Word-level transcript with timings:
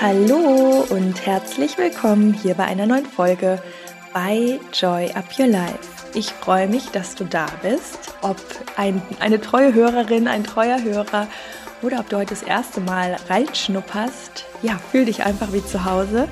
Hallo 0.00 0.84
und 0.90 1.26
herzlich 1.26 1.78
willkommen 1.78 2.32
hier 2.32 2.54
bei 2.54 2.64
einer 2.64 2.86
neuen 2.86 3.06
Folge 3.06 3.60
bei 4.14 4.60
Joy 4.72 5.10
Up 5.14 5.26
Your 5.38 5.48
Life. 5.48 5.96
Ich 6.14 6.30
freue 6.30 6.68
mich, 6.68 6.90
dass 6.90 7.14
du 7.14 7.24
da 7.24 7.46
bist. 7.60 8.14
Ob 8.22 8.36
ein, 8.76 9.02
eine 9.20 9.40
treue 9.40 9.74
Hörerin, 9.74 10.28
ein 10.28 10.44
treuer 10.44 10.82
Hörer 10.82 11.26
oder 11.82 12.00
ob 12.00 12.08
du 12.08 12.16
heute 12.18 12.30
das 12.30 12.42
erste 12.42 12.80
Mal 12.80 13.16
reinschnupperst, 13.28 14.46
ja, 14.62 14.78
fühl 14.90 15.06
dich 15.06 15.24
einfach 15.24 15.52
wie 15.52 15.64
zu 15.64 15.84
Hause. 15.84 16.28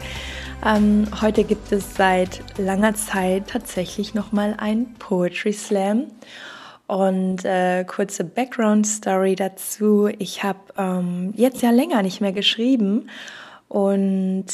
Ähm, 0.65 1.07
heute 1.21 1.45
gibt 1.45 1.73
es 1.73 1.95
seit 1.95 2.43
langer 2.57 2.95
Zeit 2.95 3.49
tatsächlich 3.49 4.15
nochmal 4.15 4.55
ein 4.57 4.95
Poetry 4.99 5.53
Slam. 5.53 6.05
Und 6.87 7.45
äh, 7.45 7.85
kurze 7.85 8.25
Background 8.25 8.87
Story 8.87 9.37
dazu. 9.37 10.09
Ich 10.19 10.43
habe 10.43 10.59
ähm, 10.77 11.33
jetzt 11.35 11.63
ja 11.63 11.71
länger 11.71 12.03
nicht 12.03 12.21
mehr 12.21 12.33
geschrieben 12.33 13.09
und 13.69 14.47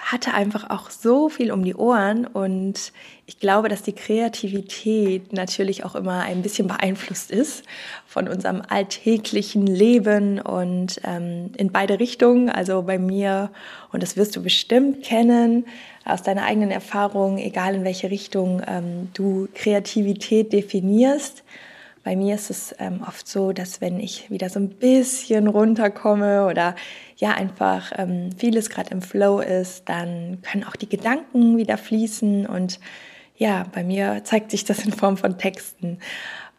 hatte 0.00 0.34
einfach 0.34 0.70
auch 0.70 0.90
so 0.90 1.28
viel 1.28 1.52
um 1.52 1.64
die 1.64 1.76
Ohren 1.76 2.26
und 2.26 2.92
ich 3.26 3.38
glaube, 3.38 3.68
dass 3.68 3.82
die 3.82 3.92
Kreativität 3.92 5.32
natürlich 5.32 5.84
auch 5.84 5.94
immer 5.94 6.22
ein 6.22 6.42
bisschen 6.42 6.66
beeinflusst 6.66 7.30
ist 7.30 7.62
von 8.06 8.26
unserem 8.26 8.62
alltäglichen 8.68 9.66
Leben 9.66 10.40
und 10.40 11.00
ähm, 11.04 11.52
in 11.56 11.70
beide 11.70 12.00
Richtungen, 12.00 12.48
also 12.48 12.82
bei 12.82 12.98
mir 12.98 13.50
und 13.92 14.02
das 14.02 14.16
wirst 14.16 14.34
du 14.34 14.42
bestimmt 14.42 15.04
kennen 15.04 15.66
aus 16.04 16.22
deiner 16.22 16.44
eigenen 16.44 16.72
Erfahrung, 16.72 17.38
egal 17.38 17.76
in 17.76 17.84
welche 17.84 18.10
Richtung 18.10 18.60
ähm, 18.66 19.10
du 19.14 19.46
Kreativität 19.54 20.52
definierst 20.52 21.44
bei 22.04 22.14
mir 22.16 22.34
ist 22.34 22.50
es 22.50 22.74
ähm, 22.78 23.02
oft 23.06 23.26
so, 23.26 23.52
dass 23.52 23.80
wenn 23.80 23.98
ich 23.98 24.30
wieder 24.30 24.50
so 24.50 24.60
ein 24.60 24.68
bisschen 24.68 25.48
runterkomme 25.48 26.46
oder 26.46 26.76
ja 27.16 27.30
einfach 27.30 27.92
ähm, 27.96 28.30
vieles 28.36 28.68
gerade 28.70 28.90
im 28.90 29.02
Flow 29.02 29.40
ist, 29.40 29.88
dann 29.88 30.42
können 30.42 30.64
auch 30.64 30.76
die 30.76 30.88
Gedanken 30.88 31.56
wieder 31.56 31.78
fließen 31.78 32.46
und 32.46 32.78
ja, 33.36 33.64
bei 33.72 33.82
mir 33.82 34.22
zeigt 34.22 34.52
sich 34.52 34.64
das 34.64 34.84
in 34.84 34.92
Form 34.92 35.16
von 35.16 35.38
Texten. 35.38 35.98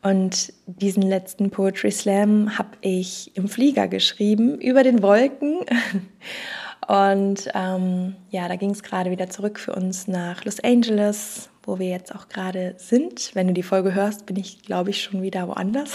Und 0.01 0.53
diesen 0.67 1.03
letzten 1.03 1.49
Poetry 1.51 1.89
Slam 1.89 2.57
habe 2.57 2.77
ich 2.81 3.35
im 3.35 3.47
Flieger 3.47 3.87
geschrieben, 3.87 4.59
über 4.59 4.83
den 4.83 5.01
Wolken. 5.01 5.59
Und 6.87 7.49
ähm, 7.53 8.15
ja, 8.29 8.47
da 8.47 8.55
ging 8.55 8.71
es 8.71 8.83
gerade 8.83 9.09
wieder 9.11 9.29
zurück 9.29 9.59
für 9.59 9.73
uns 9.73 10.07
nach 10.07 10.45
Los 10.45 10.59
Angeles, 10.59 11.49
wo 11.63 11.79
wir 11.79 11.89
jetzt 11.89 12.13
auch 12.13 12.29
gerade 12.29 12.75
sind. 12.77 13.31
Wenn 13.33 13.47
du 13.47 13.53
die 13.53 13.63
Folge 13.63 13.95
hörst, 13.95 14.25
bin 14.27 14.35
ich, 14.35 14.61
glaube 14.61 14.91
ich, 14.91 15.01
schon 15.01 15.21
wieder 15.23 15.47
woanders. 15.47 15.91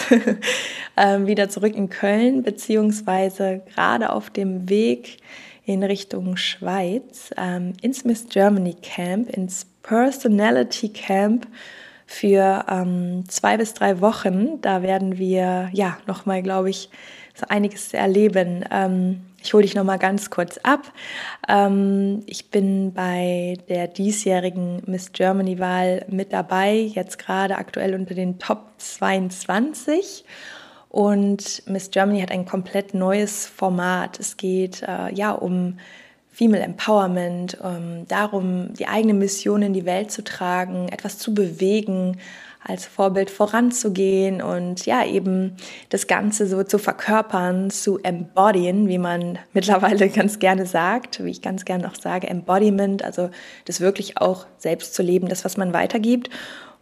ähm, 0.97 1.27
wieder 1.27 1.49
zurück 1.49 1.77
in 1.77 1.91
Köln, 1.91 2.43
beziehungsweise 2.43 3.63
gerade 3.73 4.11
auf 4.13 4.31
dem 4.31 4.69
Weg 4.69 5.19
in 5.65 5.85
Richtung 5.85 6.37
Schweiz 6.37 7.31
ähm, 7.37 7.75
ins 7.83 8.05
Miss 8.05 8.27
Germany 8.29 8.75
Camp, 8.83 9.31
ins 9.31 9.67
Personality 9.83 10.89
Camp 10.89 11.47
für 12.07 12.65
ähm, 12.69 13.25
zwei 13.29 13.57
bis 13.57 13.75
drei 13.75 14.01
Wochen. 14.01 14.61
Da 14.61 14.83
werden 14.83 15.19
wir 15.19 15.71
ja 15.73 15.99
nochmal, 16.09 16.43
glaube 16.43 16.71
ich, 16.71 16.91
so 17.41 17.47
einiges 17.49 17.93
erleben. 17.93 18.65
Ähm, 18.71 19.23
ich 19.43 19.55
hole 19.55 19.63
dich 19.63 19.75
noch 19.75 19.85
mal 19.85 19.99
ganz 19.99 20.31
kurz 20.31 20.59
ab. 20.59 20.93
Ähm, 21.49 22.23
ich 22.27 22.51
bin 22.51 22.93
bei 22.93 23.59
der 23.69 23.89
diesjährigen 23.89 24.83
Miss 24.87 25.13
Germany-Wahl 25.13 26.07
mit 26.09 26.33
dabei, 26.33 26.75
jetzt 26.75 27.19
gerade 27.19 27.57
aktuell 27.57 27.95
unter 27.95 28.15
den 28.15 28.39
Top 28.39 28.67
22. 28.79 30.25
Und 30.89 31.63
Miss 31.67 31.91
Germany 31.91 32.21
hat 32.21 32.33
ein 32.33 32.47
komplett 32.47 32.95
neues 32.95 33.47
Format. 33.47 34.19
Es 34.19 34.37
geht 34.37 34.83
äh, 34.83 35.15
ja 35.15 35.33
um 35.33 35.79
Female 36.33 36.63
Empowerment, 36.63 37.59
um 37.61 38.07
darum, 38.09 38.73
die 38.75 38.87
eigene 38.87 39.15
Mission 39.15 39.63
in 39.63 39.73
die 39.73 39.85
Welt 39.85 40.11
zu 40.11 40.23
tragen, 40.23 40.89
etwas 40.89 41.19
zu 41.19 41.35
bewegen, 41.35 42.19
als 42.63 42.87
Vorbild 42.87 43.31
voranzugehen 43.31 44.43
und 44.43 44.85
ja, 44.85 45.05
eben 45.05 45.57
das 45.89 46.07
Ganze 46.07 46.47
so 46.47 46.63
zu 46.63 46.79
verkörpern, 46.79 47.71
zu 47.71 47.99
embodyen, 48.03 48.89
wie 48.89 48.99
man 48.99 49.39
mittlerweile 49.53 50.09
ganz 50.09 50.39
gerne 50.39 50.67
sagt, 50.67 51.25
wie 51.25 51.31
ich 51.31 51.43
ganz 51.43 51.65
gerne 51.65 51.89
auch 51.89 51.95
sage, 51.95 52.29
Embodiment, 52.29 53.03
also 53.03 53.31
das 53.65 53.81
wirklich 53.81 54.19
auch 54.19 54.47
selbst 54.59 54.95
zu 54.95 55.03
leben, 55.03 55.29
das, 55.29 55.45
was 55.45 55.57
man 55.57 55.73
weitergibt. 55.73 56.31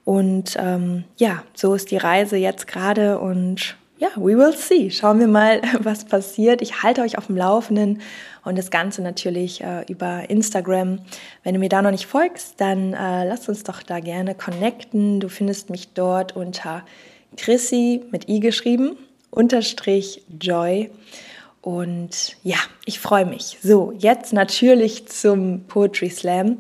Und 0.04 0.56
ähm, 0.58 1.04
ja, 1.16 1.42
so 1.54 1.74
ist 1.74 1.90
die 1.90 1.98
Reise 1.98 2.36
jetzt 2.36 2.66
gerade 2.66 3.18
und 3.18 3.76
ja, 3.98 4.08
we 4.16 4.36
will 4.36 4.54
see. 4.56 4.90
Schauen 4.90 5.18
wir 5.18 5.26
mal, 5.26 5.60
was 5.80 6.04
passiert. 6.04 6.62
Ich 6.62 6.82
halte 6.82 7.02
euch 7.02 7.18
auf 7.18 7.26
dem 7.26 7.36
Laufenden 7.36 8.00
und 8.44 8.56
das 8.56 8.70
Ganze 8.70 9.02
natürlich 9.02 9.60
äh, 9.62 9.84
über 9.88 10.30
Instagram. 10.30 11.00
Wenn 11.42 11.54
du 11.54 11.60
mir 11.60 11.68
da 11.68 11.82
noch 11.82 11.90
nicht 11.90 12.06
folgst, 12.06 12.60
dann 12.60 12.94
äh, 12.94 13.26
lass 13.26 13.48
uns 13.48 13.64
doch 13.64 13.82
da 13.82 14.00
gerne 14.00 14.34
connecten. 14.34 15.20
Du 15.20 15.28
findest 15.28 15.70
mich 15.70 15.92
dort 15.94 16.36
unter 16.36 16.84
Chrissy 17.36 18.04
mit 18.10 18.28
i 18.28 18.40
geschrieben, 18.40 18.96
unterstrich 19.30 20.22
Joy. 20.40 20.90
Und 21.60 22.36
ja, 22.44 22.58
ich 22.86 23.00
freue 23.00 23.26
mich. 23.26 23.58
So, 23.62 23.92
jetzt 23.98 24.32
natürlich 24.32 25.06
zum 25.08 25.64
Poetry 25.64 26.08
Slam. 26.08 26.58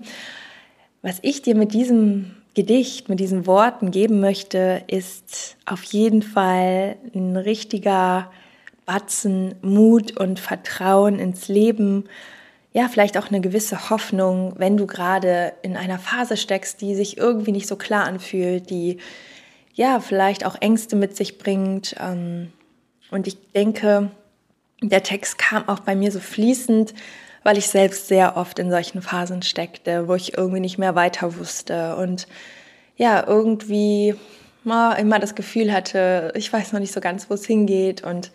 Was 1.02 1.18
ich 1.22 1.42
dir 1.42 1.54
mit 1.54 1.72
diesem 1.72 2.34
Gedicht, 2.58 3.08
mit 3.08 3.20
diesen 3.20 3.46
Worten 3.46 3.92
geben 3.92 4.18
möchte, 4.18 4.82
ist 4.88 5.56
auf 5.64 5.84
jeden 5.84 6.22
Fall 6.22 6.96
ein 7.14 7.36
richtiger 7.36 8.32
Batzen 8.84 9.54
Mut 9.62 10.18
und 10.18 10.40
Vertrauen 10.40 11.20
ins 11.20 11.46
Leben. 11.46 12.06
Ja, 12.72 12.88
vielleicht 12.88 13.16
auch 13.16 13.28
eine 13.28 13.40
gewisse 13.40 13.90
Hoffnung, 13.90 14.54
wenn 14.56 14.76
du 14.76 14.88
gerade 14.88 15.52
in 15.62 15.76
einer 15.76 16.00
Phase 16.00 16.36
steckst, 16.36 16.80
die 16.80 16.96
sich 16.96 17.16
irgendwie 17.16 17.52
nicht 17.52 17.68
so 17.68 17.76
klar 17.76 18.06
anfühlt, 18.06 18.70
die 18.70 18.98
ja 19.74 20.00
vielleicht 20.00 20.44
auch 20.44 20.56
Ängste 20.60 20.96
mit 20.96 21.16
sich 21.16 21.38
bringt. 21.38 21.94
Ähm, 22.00 22.52
und 23.12 23.28
ich 23.28 23.36
denke, 23.52 24.10
der 24.82 25.04
Text 25.04 25.38
kam 25.38 25.68
auch 25.68 25.78
bei 25.78 25.94
mir 25.94 26.10
so 26.10 26.18
fließend, 26.18 26.92
weil 27.48 27.56
ich 27.56 27.68
selbst 27.68 28.08
sehr 28.08 28.36
oft 28.36 28.58
in 28.58 28.70
solchen 28.70 29.00
Phasen 29.00 29.40
steckte, 29.40 30.06
wo 30.06 30.14
ich 30.14 30.36
irgendwie 30.36 30.60
nicht 30.60 30.76
mehr 30.76 30.94
weiter 30.94 31.38
wusste 31.38 31.96
und 31.96 32.26
ja, 32.98 33.26
irgendwie 33.26 34.14
mal 34.64 34.96
immer 34.96 35.18
das 35.18 35.34
Gefühl 35.34 35.72
hatte, 35.72 36.30
ich 36.36 36.52
weiß 36.52 36.74
noch 36.74 36.80
nicht 36.80 36.92
so 36.92 37.00
ganz, 37.00 37.30
wo 37.30 37.34
es 37.34 37.46
hingeht 37.46 38.04
und 38.04 38.32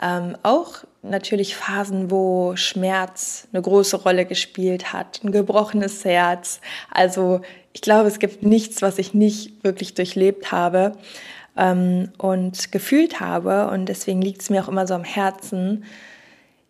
ähm, 0.00 0.36
auch 0.44 0.84
natürlich 1.02 1.56
Phasen, 1.56 2.12
wo 2.12 2.54
Schmerz 2.54 3.48
eine 3.52 3.60
große 3.60 3.96
Rolle 3.96 4.24
gespielt 4.24 4.92
hat, 4.92 5.24
ein 5.24 5.32
gebrochenes 5.32 6.04
Herz. 6.04 6.60
Also 6.92 7.40
ich 7.72 7.80
glaube, 7.80 8.06
es 8.06 8.20
gibt 8.20 8.44
nichts, 8.44 8.82
was 8.82 8.98
ich 8.98 9.14
nicht 9.14 9.64
wirklich 9.64 9.94
durchlebt 9.94 10.52
habe 10.52 10.92
ähm, 11.56 12.12
und 12.18 12.70
gefühlt 12.70 13.18
habe. 13.18 13.66
Und 13.66 13.86
deswegen 13.86 14.22
liegt 14.22 14.42
es 14.42 14.50
mir 14.50 14.62
auch 14.62 14.68
immer 14.68 14.86
so 14.86 14.94
am 14.94 15.02
Herzen, 15.02 15.82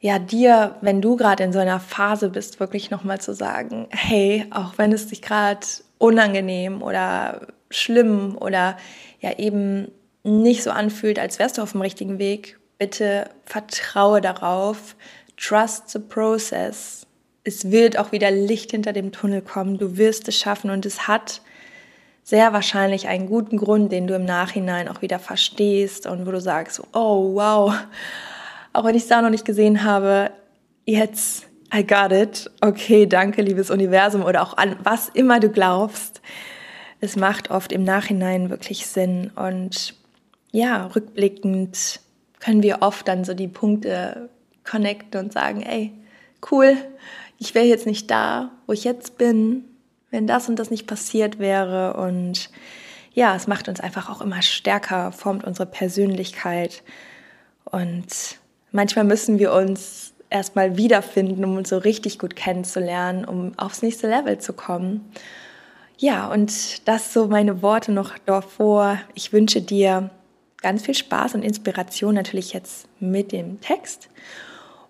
ja, 0.05 0.19
dir, 0.19 0.77
wenn 0.83 1.01
du 1.01 1.17
gerade 1.17 1.45
in 1.45 1.55
so 1.55 1.59
einer 1.59 1.81
Phase 1.81 2.29
bist, 2.29 2.61
wirklich 2.61 2.91
nochmal 2.91 3.23
zu 3.23 3.33
sagen, 3.33 3.87
hey, 3.89 4.45
auch 4.51 4.77
wenn 4.77 4.93
es 4.93 5.07
dich 5.07 5.23
gerade 5.23 5.67
unangenehm 5.97 6.83
oder 6.83 7.47
schlimm 7.71 8.37
oder 8.39 8.77
ja 9.23 9.39
eben 9.39 9.91
nicht 10.23 10.63
so 10.63 10.73
anfühlt, 10.73 11.19
als 11.19 11.39
wärst 11.39 11.57
du 11.57 11.63
auf 11.63 11.73
dem 11.73 11.81
richtigen 11.81 12.19
Weg, 12.19 12.59
bitte 12.77 13.31
vertraue 13.47 14.21
darauf, 14.21 14.95
trust 15.39 15.89
the 15.89 16.01
process. 16.01 17.07
Es 17.43 17.71
wird 17.71 17.99
auch 17.99 18.13
wieder 18.13 18.31
Licht 18.31 18.73
hinter 18.73 18.93
dem 18.93 19.11
Tunnel 19.11 19.41
kommen, 19.41 19.79
du 19.79 19.97
wirst 19.97 20.29
es 20.29 20.39
schaffen 20.39 20.69
und 20.69 20.85
es 20.85 21.09
hat 21.09 21.41
sehr 22.23 22.53
wahrscheinlich 22.53 23.09
einen 23.09 23.27
guten 23.27 23.57
Grund, 23.57 23.91
den 23.91 24.07
du 24.07 24.15
im 24.15 24.27
Nachhinein 24.27 24.87
auch 24.87 25.01
wieder 25.01 25.19
verstehst 25.19 26.07
und 26.07 26.27
wo 26.27 26.31
du 26.31 26.43
sagst, 26.43 26.83
oh 26.93 27.37
wow, 27.37 27.75
auch 28.75 28.85
wenn 28.85 28.95
ich 28.95 29.03
es 29.03 29.09
da 29.09 29.23
noch 29.23 29.31
nicht 29.31 29.47
gesehen 29.47 29.85
habe, 29.85 30.31
jetzt, 30.85 31.47
I 31.75 31.87
got 31.87 32.13
it. 32.13 32.51
Okay, 32.61 33.07
danke, 33.07 33.41
liebes 33.41 33.71
Universum 33.71 34.23
oder 34.23 34.43
auch 34.43 34.57
an 34.57 34.77
was 34.83 35.09
immer 35.09 35.41
du 35.41 35.49
glaubst. 35.49 36.21
Es 37.01 37.17
macht 37.17 37.51
oft 37.51 37.73
im 37.73 37.85
Nachhinein 37.85 38.51
wirklich 38.51 38.87
Sinn 38.87 39.31
und 39.35 39.95
ja, 40.53 40.87
rückblickend 40.87 42.01
können 42.41 42.63
wir 42.63 42.83
oft 42.83 43.09
dann 43.09 43.25
so 43.25 43.35
die 43.35 43.49
Punkte 43.49 44.29
connecten 44.65 45.21
und 45.21 45.33
sagen, 45.33 45.63
ey, 45.63 45.93
cool, 46.51 46.77
ich 47.39 47.55
wäre 47.55 47.67
jetzt 47.67 47.87
nicht 47.87 48.11
da, 48.11 48.51
wo 48.67 48.73
ich 48.73 48.85
jetzt 48.85 49.19
bin, 49.19 49.65
wenn 50.11 50.27
das 50.27 50.49
und 50.49 50.59
das 50.59 50.71
nicht 50.71 50.87
passiert 50.87 51.39
wäre. 51.39 51.95
Und 51.95 52.51
ja, 53.13 53.35
es 53.35 53.47
macht 53.47 53.69
uns 53.69 53.81
einfach 53.81 54.09
auch 54.09 54.21
immer 54.21 54.43
stärker, 54.43 55.13
formt 55.13 55.45
unsere 55.45 55.67
Persönlichkeit. 55.67 56.83
Und 57.65 58.39
manchmal 58.75 59.05
müssen 59.05 59.39
wir 59.39 59.53
uns 59.53 60.13
erstmal 60.29 60.77
wiederfinden, 60.77 61.45
um 61.45 61.57
uns 61.57 61.71
so 61.71 61.79
richtig 61.79 62.19
gut 62.19 62.37
kennenzulernen, 62.37 63.25
um 63.25 63.53
aufs 63.57 63.83
nächste 63.83 64.09
Level 64.09 64.39
zu 64.39 64.53
kommen. 64.53 65.13
Ja, 65.97 66.31
und 66.31 66.87
das 66.89 67.13
so 67.13 67.29
meine 67.29 67.63
Worte 67.63 67.93
noch 67.93 68.19
davor. 68.27 68.99
Ich 69.15 69.33
wünsche 69.33 69.63
dir 69.63 70.11
ganz 70.61 70.83
viel 70.83 70.95
Spaß 70.95 71.37
und 71.37 71.43
Inspiration 71.43 72.15
natürlich 72.15 72.53
jetzt 72.53 72.89
mit 72.99 73.31
dem 73.31 73.61
Text. 73.61 74.09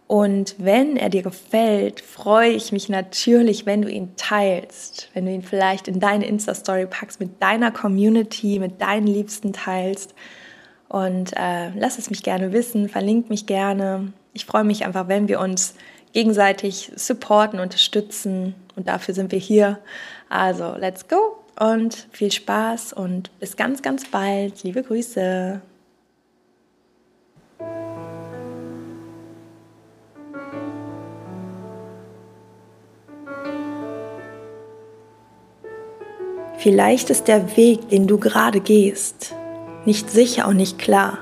Und 0.07 0.55
wenn 0.59 0.97
er 0.97 1.11
dir 1.11 1.23
gefällt, 1.23 2.01
freue 2.01 2.51
ich 2.51 2.73
mich 2.73 2.89
natürlich, 2.89 3.67
wenn 3.67 3.83
du 3.83 3.91
ihn 3.91 4.17
teilst, 4.17 5.11
wenn 5.13 5.27
du 5.27 5.33
ihn 5.33 5.43
vielleicht 5.43 5.89
in 5.89 6.01
deine 6.01 6.27
Insta-Story 6.27 6.87
packst, 6.87 7.21
mit 7.21 7.43
deiner 7.43 7.71
Community, 7.71 8.59
mit 8.59 8.81
deinen 8.81 9.07
Liebsten 9.07 9.53
teilst. 9.53 10.15
Und 10.95 11.33
äh, 11.37 11.71
lass 11.75 11.99
es 11.99 12.09
mich 12.09 12.23
gerne 12.23 12.53
wissen, 12.53 12.89
verlink 12.89 13.29
mich 13.29 13.47
gerne. 13.47 14.13
Ich 14.33 14.45
freue 14.47 14.63
mich 14.63 14.85
einfach, 14.85 15.09
wenn 15.09 15.27
wir 15.27 15.41
uns 15.41 15.75
gegenseitig 16.13 16.93
supporten, 16.95 17.59
unterstützen. 17.59 18.55
Und 18.77 18.87
dafür 18.87 19.13
sind 19.13 19.33
wir 19.33 19.41
hier. 19.41 19.81
Also, 20.29 20.77
let's 20.79 21.09
go 21.09 21.17
und 21.59 22.07
viel 22.13 22.31
Spaß 22.31 22.93
und 22.93 23.37
bis 23.41 23.57
ganz, 23.57 23.83
ganz 23.83 24.09
bald. 24.09 24.63
Liebe 24.63 24.85
Grüße. 24.85 25.61
Vielleicht 36.59 37.11
ist 37.11 37.27
der 37.27 37.57
Weg, 37.57 37.89
den 37.89 38.07
du 38.07 38.17
gerade 38.19 38.61
gehst, 38.61 39.35
nicht 39.85 40.11
sicher 40.11 40.49
und 40.49 40.57
nicht 40.57 40.79
klar. 40.79 41.19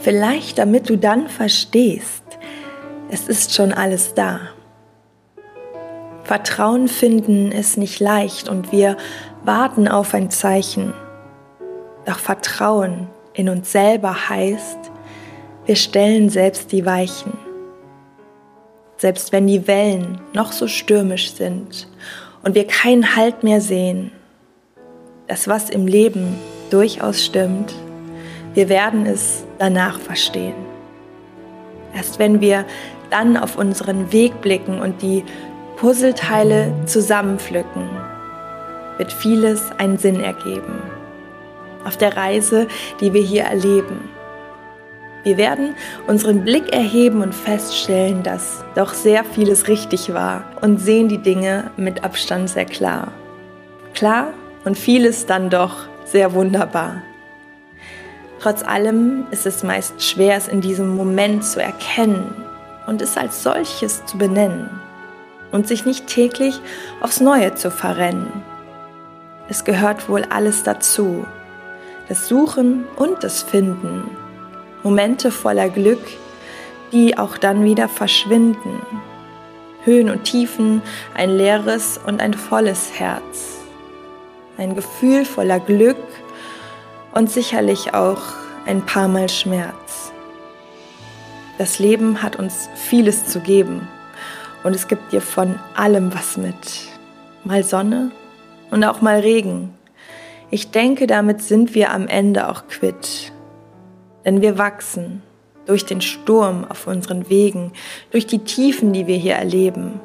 Vielleicht 0.00 0.58
damit 0.58 0.88
du 0.88 0.96
dann 0.96 1.28
verstehst, 1.28 2.24
es 3.10 3.28
ist 3.28 3.54
schon 3.54 3.72
alles 3.72 4.14
da. 4.14 4.40
Vertrauen 6.24 6.86
finden 6.86 7.50
ist 7.50 7.76
nicht 7.76 7.98
leicht 7.98 8.48
und 8.48 8.70
wir 8.70 8.96
warten 9.44 9.88
auf 9.88 10.14
ein 10.14 10.30
Zeichen. 10.30 10.94
Doch 12.06 12.18
Vertrauen 12.18 13.08
in 13.34 13.48
uns 13.48 13.72
selber 13.72 14.28
heißt, 14.28 14.78
wir 15.66 15.76
stellen 15.76 16.30
selbst 16.30 16.72
die 16.72 16.86
Weichen. 16.86 17.32
Selbst 18.96 19.32
wenn 19.32 19.46
die 19.46 19.66
Wellen 19.66 20.20
noch 20.32 20.52
so 20.52 20.68
stürmisch 20.68 21.32
sind 21.32 21.88
und 22.42 22.54
wir 22.54 22.66
keinen 22.66 23.16
Halt 23.16 23.42
mehr 23.42 23.60
sehen, 23.60 24.12
das, 25.26 25.48
was 25.48 25.70
im 25.70 25.86
Leben 25.86 26.38
durchaus 26.72 27.24
stimmt, 27.24 27.74
wir 28.54 28.68
werden 28.68 29.06
es 29.06 29.44
danach 29.58 30.00
verstehen. 30.00 30.54
Erst 31.94 32.18
wenn 32.18 32.40
wir 32.40 32.64
dann 33.10 33.36
auf 33.36 33.56
unseren 33.56 34.12
Weg 34.12 34.40
blicken 34.40 34.80
und 34.80 35.02
die 35.02 35.24
Puzzleteile 35.76 36.72
zusammenpflücken, 36.86 37.88
wird 38.98 39.12
vieles 39.12 39.70
einen 39.78 39.98
Sinn 39.98 40.20
ergeben. 40.20 40.82
Auf 41.84 41.96
der 41.96 42.16
Reise, 42.16 42.68
die 43.00 43.12
wir 43.14 43.22
hier 43.22 43.44
erleben. 43.44 44.10
Wir 45.22 45.36
werden 45.36 45.74
unseren 46.06 46.44
Blick 46.44 46.72
erheben 46.72 47.22
und 47.22 47.34
feststellen, 47.34 48.22
dass 48.22 48.64
doch 48.74 48.94
sehr 48.94 49.24
vieles 49.24 49.68
richtig 49.68 50.12
war 50.14 50.44
und 50.60 50.78
sehen 50.78 51.08
die 51.08 51.18
Dinge 51.18 51.70
mit 51.76 52.04
Abstand 52.04 52.48
sehr 52.48 52.64
klar. 52.64 53.12
Klar 53.94 54.28
und 54.64 54.78
vieles 54.78 55.26
dann 55.26 55.50
doch 55.50 55.89
sehr 56.10 56.34
wunderbar. 56.34 57.02
Trotz 58.40 58.62
allem 58.62 59.26
ist 59.30 59.46
es 59.46 59.62
meist 59.62 60.02
schwer, 60.02 60.36
es 60.36 60.48
in 60.48 60.60
diesem 60.60 60.96
Moment 60.96 61.44
zu 61.44 61.62
erkennen 61.62 62.34
und 62.86 63.02
es 63.02 63.16
als 63.16 63.42
solches 63.42 64.04
zu 64.06 64.18
benennen 64.18 64.70
und 65.52 65.68
sich 65.68 65.84
nicht 65.84 66.06
täglich 66.06 66.60
aufs 67.00 67.20
Neue 67.20 67.54
zu 67.54 67.70
verrennen. 67.70 68.32
Es 69.48 69.64
gehört 69.64 70.08
wohl 70.08 70.24
alles 70.30 70.62
dazu, 70.62 71.26
das 72.08 72.28
Suchen 72.28 72.86
und 72.96 73.22
das 73.22 73.42
Finden, 73.42 74.10
Momente 74.82 75.30
voller 75.30 75.68
Glück, 75.68 76.02
die 76.92 77.18
auch 77.18 77.36
dann 77.36 77.62
wieder 77.62 77.88
verschwinden, 77.88 78.80
Höhen 79.84 80.08
und 80.08 80.24
Tiefen, 80.24 80.82
ein 81.14 81.30
leeres 81.30 82.00
und 82.04 82.20
ein 82.20 82.34
volles 82.34 82.98
Herz 82.98 83.59
ein 84.60 84.74
Gefühl 84.74 85.24
voller 85.24 85.58
Glück 85.58 85.96
und 87.12 87.30
sicherlich 87.30 87.94
auch 87.94 88.20
ein 88.66 88.84
paar 88.84 89.08
Mal 89.08 89.30
Schmerz. 89.30 90.12
Das 91.56 91.78
Leben 91.78 92.22
hat 92.22 92.36
uns 92.36 92.68
vieles 92.74 93.26
zu 93.26 93.40
geben 93.40 93.88
und 94.62 94.74
es 94.74 94.86
gibt 94.86 95.12
dir 95.12 95.22
von 95.22 95.58
allem 95.74 96.14
was 96.14 96.36
mit. 96.36 96.54
Mal 97.42 97.64
Sonne 97.64 98.10
und 98.70 98.84
auch 98.84 99.00
mal 99.00 99.20
Regen. 99.20 99.72
Ich 100.50 100.70
denke, 100.70 101.06
damit 101.06 101.40
sind 101.40 101.74
wir 101.74 101.90
am 101.90 102.06
Ende 102.06 102.48
auch 102.48 102.68
quitt. 102.68 103.32
Denn 104.26 104.42
wir 104.42 104.58
wachsen 104.58 105.22
durch 105.64 105.86
den 105.86 106.02
Sturm 106.02 106.66
auf 106.68 106.86
unseren 106.86 107.30
Wegen, 107.30 107.72
durch 108.10 108.26
die 108.26 108.40
Tiefen, 108.40 108.92
die 108.92 109.06
wir 109.06 109.16
hier 109.16 109.36
erleben. 109.36 110.00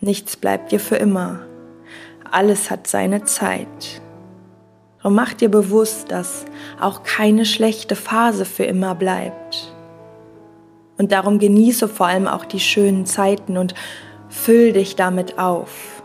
Nichts 0.00 0.36
bleibt 0.36 0.72
dir 0.72 0.80
für 0.80 0.96
immer 0.96 1.40
alles 2.32 2.70
hat 2.70 2.86
seine 2.86 3.24
Zeit. 3.24 4.00
Und 5.02 5.14
mach 5.14 5.32
dir 5.32 5.48
bewusst, 5.48 6.10
dass 6.10 6.44
auch 6.80 7.02
keine 7.02 7.44
schlechte 7.44 7.96
Phase 7.96 8.44
für 8.44 8.64
immer 8.64 8.94
bleibt. 8.94 9.74
Und 10.98 11.12
darum 11.12 11.38
genieße 11.38 11.88
vor 11.88 12.06
allem 12.06 12.26
auch 12.26 12.44
die 12.44 12.60
schönen 12.60 13.06
Zeiten 13.06 13.56
und 13.56 13.74
füll 14.28 14.72
dich 14.72 14.96
damit 14.96 15.38
auf. 15.38 16.02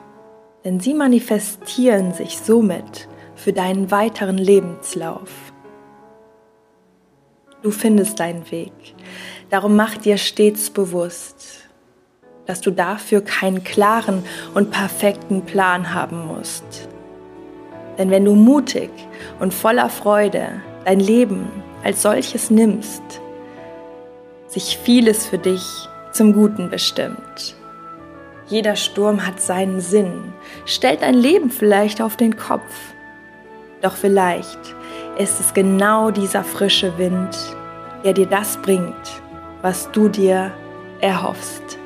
Denn 0.63 0.79
sie 0.79 0.93
manifestieren 0.93 2.13
sich 2.13 2.39
somit 2.39 3.09
für 3.35 3.51
deinen 3.51 3.91
weiteren 3.91 4.37
Lebenslauf. 4.37 5.29
Du 7.61 7.71
findest 7.71 8.19
deinen 8.19 8.49
Weg. 8.51 8.71
Darum 9.49 9.75
mach 9.75 9.97
dir 9.97 10.17
stets 10.17 10.69
bewusst, 10.69 11.64
dass 12.45 12.61
du 12.61 12.71
dafür 12.71 13.21
keinen 13.21 13.63
klaren 13.63 14.23
und 14.53 14.71
perfekten 14.71 15.43
Plan 15.43 15.93
haben 15.93 16.27
musst. 16.27 16.87
Denn 17.97 18.09
wenn 18.09 18.25
du 18.25 18.35
mutig 18.35 18.89
und 19.39 19.53
voller 19.53 19.89
Freude 19.89 20.61
dein 20.83 20.99
Leben 20.99 21.47
als 21.83 22.01
solches 22.01 22.49
nimmst, 22.49 23.03
sich 24.47 24.77
vieles 24.77 25.25
für 25.25 25.37
dich 25.37 25.63
zum 26.11 26.33
Guten 26.33 26.69
bestimmt. 26.69 27.55
Jeder 28.47 28.75
Sturm 28.75 29.25
hat 29.25 29.41
seinen 29.41 29.81
Sinn, 29.81 30.33
stellt 30.65 31.01
dein 31.01 31.15
Leben 31.15 31.49
vielleicht 31.49 32.01
auf 32.01 32.15
den 32.15 32.37
Kopf. 32.37 32.93
Doch 33.81 33.95
vielleicht 33.95 34.59
ist 35.17 35.39
es 35.39 35.53
genau 35.53 36.11
dieser 36.11 36.43
frische 36.43 36.97
Wind, 36.97 37.35
der 38.03 38.13
dir 38.13 38.27
das 38.27 38.57
bringt, 38.57 39.21
was 39.61 39.91
du 39.91 40.09
dir 40.09 40.51
erhoffst. 41.01 41.79